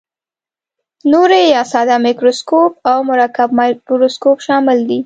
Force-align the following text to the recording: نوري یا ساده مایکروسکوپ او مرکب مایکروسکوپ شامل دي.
نوري 1.11 1.41
یا 1.53 1.61
ساده 1.71 1.95
مایکروسکوپ 2.05 2.71
او 2.91 2.97
مرکب 3.09 3.49
مایکروسکوپ 3.59 4.37
شامل 4.47 4.77
دي. 4.89 4.99